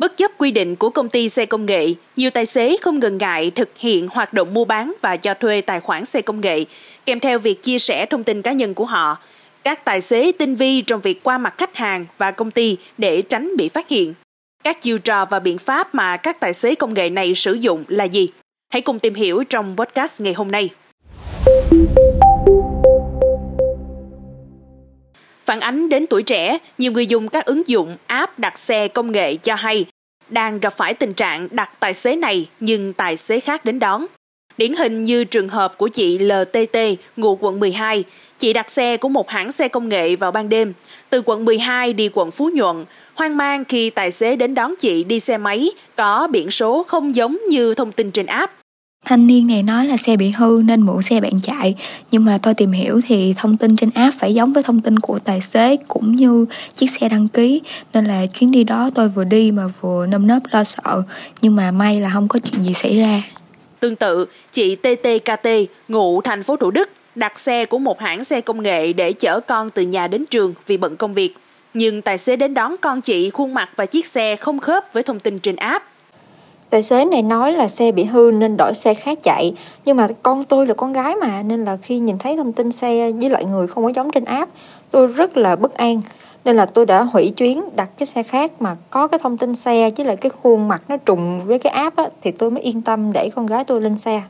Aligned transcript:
Bất 0.00 0.16
chấp 0.16 0.30
quy 0.38 0.50
định 0.50 0.76
của 0.76 0.90
công 0.90 1.08
ty 1.08 1.28
xe 1.28 1.46
công 1.46 1.66
nghệ, 1.66 1.86
nhiều 2.16 2.30
tài 2.30 2.46
xế 2.46 2.76
không 2.82 2.98
ngần 2.98 3.18
ngại 3.18 3.50
thực 3.50 3.68
hiện 3.78 4.08
hoạt 4.08 4.32
động 4.32 4.54
mua 4.54 4.64
bán 4.64 4.92
và 5.00 5.16
cho 5.16 5.34
thuê 5.34 5.60
tài 5.60 5.80
khoản 5.80 6.04
xe 6.04 6.22
công 6.22 6.40
nghệ, 6.40 6.64
kèm 7.06 7.20
theo 7.20 7.38
việc 7.38 7.62
chia 7.62 7.78
sẻ 7.78 8.06
thông 8.06 8.24
tin 8.24 8.42
cá 8.42 8.52
nhân 8.52 8.74
của 8.74 8.84
họ. 8.84 9.18
Các 9.64 9.84
tài 9.84 10.00
xế 10.00 10.32
tinh 10.32 10.54
vi 10.54 10.82
trong 10.82 11.00
việc 11.00 11.22
qua 11.22 11.38
mặt 11.38 11.54
khách 11.58 11.76
hàng 11.76 12.06
và 12.18 12.30
công 12.30 12.50
ty 12.50 12.76
để 12.98 13.22
tránh 13.22 13.56
bị 13.56 13.68
phát 13.68 13.88
hiện. 13.88 14.14
Các 14.64 14.80
chiêu 14.80 14.98
trò 14.98 15.24
và 15.24 15.38
biện 15.38 15.58
pháp 15.58 15.94
mà 15.94 16.16
các 16.16 16.40
tài 16.40 16.54
xế 16.54 16.74
công 16.74 16.94
nghệ 16.94 17.10
này 17.10 17.34
sử 17.34 17.52
dụng 17.52 17.84
là 17.88 18.04
gì? 18.04 18.28
Hãy 18.72 18.82
cùng 18.82 18.98
tìm 18.98 19.14
hiểu 19.14 19.42
trong 19.48 19.76
podcast 19.76 20.20
ngày 20.20 20.32
hôm 20.32 20.48
nay. 20.48 20.70
Phản 25.44 25.60
ánh 25.60 25.88
đến 25.88 26.06
tuổi 26.06 26.22
trẻ, 26.22 26.58
nhiều 26.78 26.92
người 26.92 27.06
dùng 27.06 27.28
các 27.28 27.46
ứng 27.46 27.62
dụng 27.66 27.96
app 28.06 28.38
đặt 28.38 28.58
xe 28.58 28.88
công 28.88 29.12
nghệ 29.12 29.36
cho 29.36 29.54
hay 29.54 29.84
đang 30.32 30.60
gặp 30.60 30.72
phải 30.76 30.94
tình 30.94 31.12
trạng 31.12 31.48
đặt 31.50 31.70
tài 31.80 31.94
xế 31.94 32.16
này 32.16 32.48
nhưng 32.60 32.92
tài 32.92 33.16
xế 33.16 33.40
khác 33.40 33.64
đến 33.64 33.78
đón. 33.78 34.06
Điển 34.58 34.74
hình 34.74 35.04
như 35.04 35.24
trường 35.24 35.48
hợp 35.48 35.78
của 35.78 35.88
chị 35.88 36.18
LTT, 36.18 36.78
ngụ 37.16 37.36
quận 37.40 37.60
12, 37.60 38.04
chị 38.38 38.52
đặt 38.52 38.70
xe 38.70 38.96
của 38.96 39.08
một 39.08 39.28
hãng 39.28 39.52
xe 39.52 39.68
công 39.68 39.88
nghệ 39.88 40.16
vào 40.16 40.32
ban 40.32 40.48
đêm, 40.48 40.72
từ 41.10 41.22
quận 41.26 41.44
12 41.44 41.92
đi 41.92 42.10
quận 42.12 42.30
Phú 42.30 42.50
Nhuận, 42.54 42.84
hoang 43.14 43.36
mang 43.36 43.64
khi 43.64 43.90
tài 43.90 44.10
xế 44.10 44.36
đến 44.36 44.54
đón 44.54 44.74
chị 44.78 45.04
đi 45.04 45.20
xe 45.20 45.38
máy 45.38 45.70
có 45.96 46.28
biển 46.30 46.50
số 46.50 46.82
không 46.82 47.14
giống 47.14 47.38
như 47.48 47.74
thông 47.74 47.92
tin 47.92 48.10
trên 48.10 48.26
app. 48.26 48.59
Thanh 49.04 49.26
niên 49.26 49.46
này 49.46 49.62
nói 49.62 49.86
là 49.86 49.96
xe 49.96 50.16
bị 50.16 50.30
hư 50.30 50.62
nên 50.64 50.82
mượn 50.82 51.02
xe 51.02 51.20
bạn 51.20 51.32
chạy, 51.42 51.74
nhưng 52.10 52.24
mà 52.24 52.38
tôi 52.42 52.54
tìm 52.54 52.72
hiểu 52.72 53.00
thì 53.06 53.34
thông 53.36 53.56
tin 53.56 53.76
trên 53.76 53.90
app 53.94 54.16
phải 54.18 54.34
giống 54.34 54.52
với 54.52 54.62
thông 54.62 54.80
tin 54.80 54.98
của 54.98 55.18
tài 55.18 55.40
xế 55.40 55.76
cũng 55.88 56.16
như 56.16 56.46
chiếc 56.74 56.90
xe 56.90 57.08
đăng 57.08 57.28
ký, 57.28 57.62
nên 57.92 58.04
là 58.04 58.26
chuyến 58.26 58.50
đi 58.50 58.64
đó 58.64 58.90
tôi 58.94 59.08
vừa 59.08 59.24
đi 59.24 59.52
mà 59.52 59.62
vừa 59.80 60.06
nâm 60.06 60.26
nớp 60.26 60.42
lo 60.50 60.64
sợ, 60.64 61.02
nhưng 61.42 61.56
mà 61.56 61.70
may 61.70 62.00
là 62.00 62.10
không 62.12 62.28
có 62.28 62.38
chuyện 62.38 62.62
gì 62.62 62.74
xảy 62.74 62.96
ra. 62.96 63.22
Tương 63.80 63.96
tự, 63.96 64.26
chị 64.52 64.76
TTKT, 64.76 65.48
ngụ 65.88 66.20
thành 66.20 66.42
phố 66.42 66.56
Thủ 66.56 66.70
Đức, 66.70 66.90
đặt 67.14 67.38
xe 67.38 67.66
của 67.66 67.78
một 67.78 68.00
hãng 68.00 68.24
xe 68.24 68.40
công 68.40 68.62
nghệ 68.62 68.92
để 68.92 69.12
chở 69.12 69.40
con 69.40 69.70
từ 69.70 69.82
nhà 69.82 70.08
đến 70.08 70.24
trường 70.30 70.54
vì 70.66 70.76
bận 70.76 70.96
công 70.96 71.14
việc. 71.14 71.34
Nhưng 71.74 72.02
tài 72.02 72.18
xế 72.18 72.36
đến 72.36 72.54
đón 72.54 72.76
con 72.80 73.00
chị 73.00 73.30
khuôn 73.30 73.54
mặt 73.54 73.70
và 73.76 73.86
chiếc 73.86 74.06
xe 74.06 74.36
không 74.36 74.58
khớp 74.58 74.84
với 74.92 75.02
thông 75.02 75.20
tin 75.20 75.38
trên 75.38 75.56
app. 75.56 75.84
Tài 76.70 76.82
xế 76.82 77.04
này 77.04 77.22
nói 77.22 77.52
là 77.52 77.68
xe 77.68 77.92
bị 77.92 78.04
hư 78.04 78.30
nên 78.34 78.56
đổi 78.56 78.74
xe 78.74 78.94
khác 78.94 79.18
chạy. 79.22 79.54
Nhưng 79.84 79.96
mà 79.96 80.08
con 80.22 80.44
tôi 80.44 80.66
là 80.66 80.74
con 80.74 80.92
gái 80.92 81.16
mà 81.16 81.42
Nên 81.42 81.64
là 81.64 81.76
khi 81.76 81.98
nhìn 81.98 82.18
thấy 82.18 82.36
thông 82.36 82.52
tin 82.52 82.72
xe 82.72 83.12
với 83.12 83.30
loại 83.30 83.44
người 83.44 83.66
không 83.66 83.84
có 83.84 83.92
giống 83.94 84.10
trên 84.10 84.24
app 84.24 84.50
Tôi 84.90 85.06
rất 85.06 85.36
là 85.36 85.56
bất 85.56 85.74
an. 85.74 86.00
Nên 86.44 86.56
là 86.56 86.66
tôi 86.66 86.86
đã 86.86 87.02
hủy 87.02 87.32
chuyến 87.36 87.64
đặt 87.76 87.90
cái 87.98 88.06
xe 88.06 88.22
khác 88.22 88.52
mà 88.62 88.74
có 88.90 89.08
cái 89.08 89.18
thông 89.22 89.36
tin 89.36 89.56
xe 89.56 89.90
với 89.96 90.06
lại 90.06 90.16
cái 90.16 90.30
khuôn 90.30 90.68
mặt 90.68 90.82
nó 90.88 90.96
trùng 90.96 91.46
với 91.46 91.58
cái 91.58 91.72
app 91.72 91.96
á, 91.96 92.08
Thì 92.22 92.30
tôi 92.30 92.50
mới 92.50 92.62
yên 92.62 92.82
tâm 92.82 93.12
để 93.12 93.30
con 93.34 93.46
gái 93.46 93.64
tôi 93.64 93.80
lên 93.80 93.98
xe. 93.98 94.22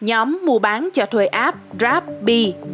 Nhóm 0.00 0.38
mua 0.46 0.58
bán 0.58 0.88
cho 0.92 1.06
thuê 1.06 1.26
app 1.26 1.58
Grab, 1.78 2.04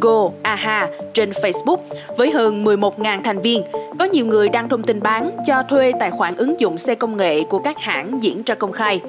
Go, 0.01 0.29
Aha 0.43 0.87
trên 1.13 1.31
Facebook 1.31 1.77
với 2.17 2.31
hơn 2.31 2.65
11.000 2.65 3.21
thành 3.23 3.41
viên. 3.41 3.63
Có 3.99 4.05
nhiều 4.05 4.25
người 4.25 4.49
đăng 4.49 4.69
thông 4.69 4.83
tin 4.83 4.99
bán 4.99 5.31
cho 5.45 5.63
thuê 5.69 5.91
tài 5.99 6.11
khoản 6.11 6.35
ứng 6.35 6.59
dụng 6.59 6.77
xe 6.77 6.95
công 6.95 7.17
nghệ 7.17 7.43
của 7.43 7.59
các 7.59 7.77
hãng 7.79 8.23
diễn 8.23 8.43
ra 8.45 8.55
công 8.55 8.71
khai. 8.71 9.01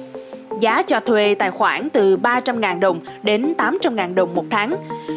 Giá 0.61 0.81
cho 0.81 0.99
thuê 0.99 1.35
tài 1.35 1.51
khoản 1.51 1.89
từ 1.89 2.17
300.000 2.17 2.79
đồng 2.79 2.99
đến 3.23 3.53
800.000 3.57 4.15
đồng 4.15 4.35
một 4.35 4.45
tháng. 4.49 4.75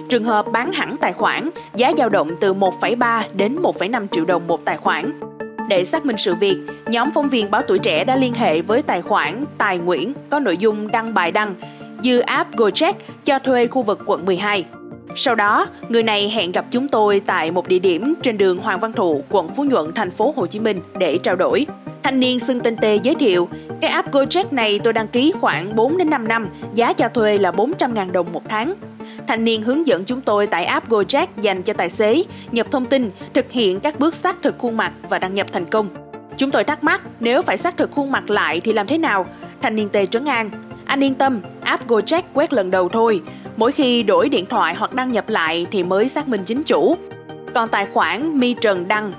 Trường 0.09 0.25
hợp 0.25 0.47
bán 0.53 0.73
hẳn 0.73 0.97
tài 0.97 1.13
khoản, 1.13 1.51
giá 1.75 1.93
dao 1.99 2.09
động 2.09 2.31
từ 2.41 2.55
1,3 2.55 3.23
đến 3.35 3.57
1,5 3.63 4.07
triệu 4.11 4.25
đồng 4.25 4.47
một 4.47 4.65
tài 4.65 4.77
khoản. 4.77 5.13
Để 5.69 5.85
xác 5.85 6.05
minh 6.05 6.17
sự 6.17 6.35
việc, 6.35 6.57
nhóm 6.87 7.11
phóng 7.15 7.29
viên 7.29 7.51
báo 7.51 7.63
tuổi 7.63 7.79
trẻ 7.79 8.05
đã 8.05 8.17
liên 8.17 8.35
hệ 8.35 8.63
với 8.63 8.83
tài 8.83 9.03
khoản 9.03 9.45
Tài 9.59 9.79
Nguyễn 9.79 10.13
có 10.31 10.39
nội 10.39 10.57
dung 10.57 10.89
đăng 10.93 11.15
bài 11.15 11.31
đăng 11.31 11.55
dư 12.03 12.19
app 12.19 12.57
Gojek 12.57 12.93
cho 13.25 13.39
thuê 13.39 13.67
khu 13.67 13.83
vực 13.83 14.01
quận 14.07 14.27
12. 14.27 14.65
Sau 15.15 15.35
đó, 15.35 15.67
người 15.89 16.03
này 16.03 16.31
hẹn 16.31 16.53
gặp 16.53 16.65
chúng 16.71 16.89
tôi 16.89 17.21
tại 17.27 17.51
một 17.51 17.69
địa 17.69 17.79
điểm 17.79 18.15
trên 18.23 18.39
đường 18.39 18.59
Hoàng 18.59 18.81
Văn 18.81 18.93
Thụ, 18.93 19.25
quận 19.31 19.49
Phú 19.57 19.65
Nhuận, 19.65 19.93
thành 19.93 20.11
phố 20.11 20.35
Hồ 20.37 20.47
Chí 20.47 20.61
Minh 20.61 20.81
để 20.99 21.19
trao 21.19 21.37
đổi. 21.37 21.67
Thanh 22.03 22.21
niên 22.21 22.41
xưng 22.41 22.61
tên 22.61 22.77
T 22.77 22.85
giới 23.03 23.15
thiệu, 23.15 23.49
cái 23.81 23.91
app 23.91 24.13
Gojek 24.13 24.45
này 24.51 24.81
tôi 24.85 24.93
đăng 24.93 25.09
ký 25.09 25.33
khoảng 25.41 25.77
4 25.77 25.99
đến 25.99 26.11
5 26.11 26.29
năm, 26.29 26.49
giá 26.75 26.93
cho 26.93 27.09
thuê 27.09 27.39
là 27.39 27.51
400.000 27.51 28.13
đồng 28.13 28.33
một 28.33 28.43
tháng. 28.49 28.75
Thanh 29.27 29.45
niên 29.45 29.63
hướng 29.63 29.87
dẫn 29.87 30.05
chúng 30.05 30.21
tôi 30.21 30.47
tải 30.47 30.65
app 30.65 30.89
Gojek 30.89 31.27
dành 31.41 31.63
cho 31.63 31.73
tài 31.73 31.91
xế, 31.91 32.23
nhập 32.53 32.67
thông 32.71 32.87
tin, 32.87 33.11
thực 33.35 33.51
hiện 33.51 33.81
các 33.81 33.99
bước 33.99 34.15
xác 34.15 34.43
thực 34.43 34.59
khuôn 34.59 34.77
mặt 34.77 34.93
và 35.09 35.19
đăng 35.19 35.35
nhập 35.35 35.47
thành 35.53 35.65
công. 35.65 35.89
Chúng 36.37 36.51
tôi 36.51 36.65
thắc 36.65 36.85
mắc 36.85 37.03
nếu 37.21 37.43
phải 37.43 37.59
xác 37.59 37.77
thực 37.77 37.91
khuôn 37.91 38.13
mặt 38.13 38.31
lại 38.31 38.61
thì 38.61 38.73
làm 38.73 38.87
thế 38.87 38.99
nào? 38.99 39.27
Thanh 39.63 39.77
niên 39.77 39.89
T 39.89 39.97
trấn 40.11 40.25
an, 40.25 40.51
anh 40.85 41.05
yên 41.05 41.15
tâm, 41.15 41.41
app 41.73 41.89
Gojek 41.89 42.23
quét 42.35 42.53
lần 42.53 42.71
đầu 42.71 42.89
thôi. 42.89 43.23
Mỗi 43.57 43.73
khi 43.73 44.03
đổi 44.03 44.29
điện 44.29 44.47
thoại 44.47 44.75
hoặc 44.75 44.95
đăng 44.95 45.11
nhập 45.11 45.29
lại 45.29 45.67
thì 45.71 45.83
mới 45.83 46.09
xác 46.09 46.29
minh 46.29 46.43
chính 46.45 46.63
chủ. 46.63 46.97
Còn 47.55 47.69
tài 47.69 47.87
khoản 47.87 48.41
Mi 48.41 48.55
Trần 48.61 48.89
đăng, 48.89 49.13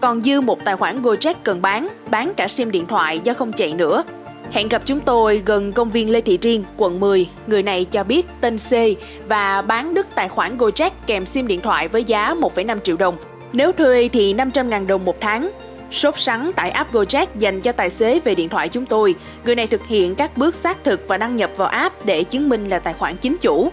còn 0.00 0.22
dư 0.22 0.40
một 0.40 0.64
tài 0.64 0.76
khoản 0.76 1.02
Gojek 1.02 1.34
cần 1.42 1.62
bán, 1.62 1.88
bán 2.10 2.32
cả 2.36 2.48
sim 2.48 2.70
điện 2.70 2.86
thoại 2.86 3.20
do 3.24 3.34
không 3.34 3.52
chạy 3.52 3.72
nữa. 3.72 4.04
Hẹn 4.50 4.68
gặp 4.68 4.82
chúng 4.84 5.00
tôi 5.00 5.42
gần 5.46 5.72
công 5.72 5.88
viên 5.88 6.10
Lê 6.10 6.20
Thị 6.20 6.38
Riêng, 6.42 6.64
quận 6.76 7.00
10. 7.00 7.28
Người 7.46 7.62
này 7.62 7.84
cho 7.84 8.04
biết 8.04 8.26
tên 8.40 8.56
C 8.56 8.72
và 9.28 9.62
bán 9.62 9.94
đứt 9.94 10.06
tài 10.14 10.28
khoản 10.28 10.58
Gojek 10.58 10.90
kèm 11.06 11.26
sim 11.26 11.46
điện 11.46 11.60
thoại 11.60 11.88
với 11.88 12.04
giá 12.04 12.34
1,5 12.34 12.78
triệu 12.78 12.96
đồng. 12.96 13.16
Nếu 13.52 13.72
thuê 13.72 14.08
thì 14.12 14.34
500.000 14.34 14.86
đồng 14.86 15.04
một 15.04 15.20
tháng, 15.20 15.50
Sốt 15.90 16.18
sắng 16.18 16.52
tải 16.52 16.70
app 16.70 16.92
Gojek 16.92 17.26
dành 17.34 17.60
cho 17.60 17.72
tài 17.72 17.90
xế 17.90 18.20
về 18.20 18.34
điện 18.34 18.48
thoại 18.48 18.68
chúng 18.68 18.86
tôi. 18.86 19.14
Người 19.44 19.54
này 19.54 19.66
thực 19.66 19.86
hiện 19.86 20.14
các 20.14 20.36
bước 20.36 20.54
xác 20.54 20.84
thực 20.84 21.08
và 21.08 21.16
đăng 21.16 21.36
nhập 21.36 21.50
vào 21.56 21.68
app 21.68 22.06
để 22.06 22.24
chứng 22.24 22.48
minh 22.48 22.68
là 22.68 22.78
tài 22.78 22.94
khoản 22.94 23.16
chính 23.16 23.36
chủ. 23.40 23.72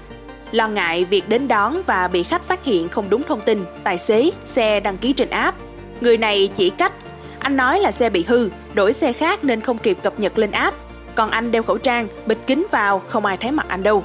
Lo 0.52 0.68
ngại 0.68 1.06
việc 1.06 1.30
đến 1.30 1.48
đón 1.48 1.82
và 1.86 2.08
bị 2.08 2.24
khách 2.24 2.44
phát 2.44 2.64
hiện 2.64 2.90
không 2.90 3.10
đúng 3.10 3.24
thông 3.24 3.42
tin, 3.42 3.66
tài 3.84 3.98
xế, 3.98 4.32
xe 4.44 4.80
đăng 4.80 4.98
ký 4.98 5.14
trên 5.14 5.30
app. 5.30 5.58
Người 6.02 6.18
này 6.18 6.50
chỉ 6.56 6.70
cách, 6.70 6.94
anh 7.40 7.58
nói 7.58 7.80
là 7.80 7.92
xe 7.92 8.10
bị 8.10 8.26
hư, 8.28 8.50
đổi 8.74 8.94
xe 8.94 9.14
khác 9.14 9.44
nên 9.44 9.62
không 9.62 9.78
kịp 9.78 9.98
cập 10.04 10.20
nhật 10.20 10.38
lên 10.38 10.52
app. 10.52 10.78
Còn 11.16 11.30
anh 11.30 11.52
đeo 11.52 11.64
khẩu 11.64 11.78
trang, 11.78 12.08
bịt 12.26 12.38
kính 12.48 12.68
vào, 12.72 13.02
không 13.08 13.26
ai 13.26 13.38
thấy 13.38 13.52
mặt 13.52 13.66
anh 13.70 13.84
đâu. 13.84 14.04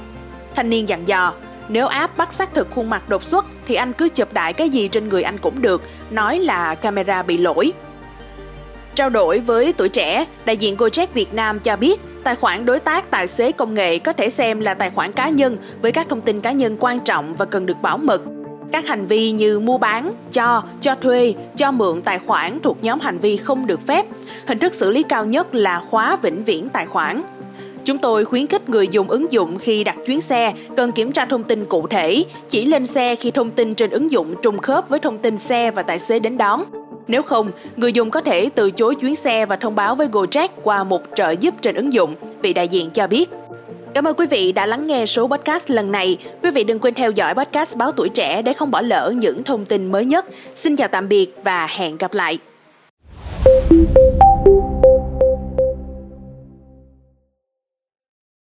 Thanh 0.55 0.69
niên 0.69 0.87
dặn 0.87 1.07
dò, 1.07 1.33
nếu 1.69 1.87
app 1.87 2.17
bắt 2.17 2.33
xác 2.33 2.53
thực 2.53 2.71
khuôn 2.71 2.89
mặt 2.89 3.09
đột 3.09 3.23
xuất 3.23 3.45
thì 3.67 3.75
anh 3.75 3.93
cứ 3.93 4.09
chụp 4.09 4.33
đại 4.33 4.53
cái 4.53 4.69
gì 4.69 4.87
trên 4.87 5.09
người 5.09 5.23
anh 5.23 5.37
cũng 5.37 5.61
được, 5.61 5.81
nói 6.09 6.39
là 6.39 6.75
camera 6.75 7.23
bị 7.23 7.37
lỗi. 7.37 7.73
Trao 8.95 9.09
đổi 9.09 9.39
với 9.39 9.73
tuổi 9.73 9.89
trẻ, 9.89 10.25
đại 10.45 10.57
diện 10.57 10.75
Gojek 10.75 11.07
Việt 11.13 11.33
Nam 11.33 11.59
cho 11.59 11.75
biết 11.75 12.01
tài 12.23 12.35
khoản 12.35 12.65
đối 12.65 12.79
tác 12.79 13.11
tài 13.11 13.27
xế 13.27 13.51
công 13.51 13.73
nghệ 13.73 13.99
có 13.99 14.11
thể 14.11 14.29
xem 14.29 14.59
là 14.59 14.73
tài 14.73 14.89
khoản 14.89 15.11
cá 15.11 15.29
nhân 15.29 15.57
với 15.81 15.91
các 15.91 16.09
thông 16.09 16.21
tin 16.21 16.41
cá 16.41 16.51
nhân 16.51 16.77
quan 16.79 16.99
trọng 16.99 17.35
và 17.35 17.45
cần 17.45 17.65
được 17.65 17.81
bảo 17.81 17.97
mật. 17.97 18.21
Các 18.71 18.87
hành 18.87 19.05
vi 19.07 19.31
như 19.31 19.59
mua 19.59 19.77
bán, 19.77 20.13
cho, 20.31 20.63
cho 20.81 20.95
thuê, 20.95 21.33
cho 21.55 21.71
mượn 21.71 22.01
tài 22.01 22.19
khoản 22.19 22.59
thuộc 22.59 22.77
nhóm 22.81 22.99
hành 22.99 23.19
vi 23.19 23.37
không 23.37 23.67
được 23.67 23.87
phép. 23.87 24.05
Hình 24.47 24.59
thức 24.59 24.73
xử 24.73 24.91
lý 24.91 25.03
cao 25.03 25.25
nhất 25.25 25.55
là 25.55 25.81
khóa 25.89 26.17
vĩnh 26.21 26.43
viễn 26.43 26.69
tài 26.69 26.85
khoản. 26.85 27.23
Chúng 27.85 27.97
tôi 27.97 28.25
khuyến 28.25 28.47
khích 28.47 28.69
người 28.69 28.87
dùng 28.87 29.09
ứng 29.09 29.31
dụng 29.31 29.57
khi 29.59 29.83
đặt 29.83 29.95
chuyến 30.05 30.21
xe 30.21 30.53
cần 30.77 30.91
kiểm 30.91 31.11
tra 31.11 31.25
thông 31.25 31.43
tin 31.43 31.65
cụ 31.65 31.87
thể, 31.87 32.23
chỉ 32.49 32.65
lên 32.65 32.85
xe 32.85 33.15
khi 33.15 33.31
thông 33.31 33.51
tin 33.51 33.75
trên 33.75 33.89
ứng 33.89 34.11
dụng 34.11 34.35
trùng 34.41 34.57
khớp 34.57 34.89
với 34.89 34.99
thông 34.99 35.17
tin 35.17 35.37
xe 35.37 35.71
và 35.71 35.83
tài 35.83 35.99
xế 35.99 36.19
đến 36.19 36.37
đón. 36.37 36.63
Nếu 37.07 37.23
không, 37.23 37.51
người 37.75 37.93
dùng 37.93 38.09
có 38.09 38.21
thể 38.21 38.49
từ 38.55 38.71
chối 38.71 38.95
chuyến 38.95 39.15
xe 39.15 39.45
và 39.45 39.55
thông 39.55 39.75
báo 39.75 39.95
với 39.95 40.07
Gojek 40.07 40.47
qua 40.63 40.83
một 40.83 41.01
trợ 41.15 41.31
giúp 41.39 41.53
trên 41.61 41.75
ứng 41.75 41.93
dụng, 41.93 42.15
vị 42.41 42.53
đại 42.53 42.67
diện 42.67 42.89
cho 42.89 43.07
biết. 43.07 43.29
Cảm 43.93 44.07
ơn 44.07 44.15
quý 44.15 44.25
vị 44.27 44.51
đã 44.51 44.65
lắng 44.65 44.87
nghe 44.87 45.05
số 45.05 45.27
podcast 45.27 45.71
lần 45.71 45.91
này. 45.91 46.17
Quý 46.43 46.49
vị 46.49 46.63
đừng 46.63 46.79
quên 46.79 46.93
theo 46.93 47.11
dõi 47.11 47.33
podcast 47.33 47.77
Báo 47.77 47.91
Tuổi 47.91 48.09
Trẻ 48.09 48.41
để 48.41 48.53
không 48.53 48.71
bỏ 48.71 48.81
lỡ 48.81 49.13
những 49.17 49.43
thông 49.43 49.65
tin 49.65 49.91
mới 49.91 50.05
nhất. 50.05 50.25
Xin 50.55 50.75
chào 50.75 50.87
tạm 50.87 51.09
biệt 51.09 51.35
và 51.43 51.67
hẹn 51.67 51.97
gặp 51.97 52.13
lại. 52.13 52.37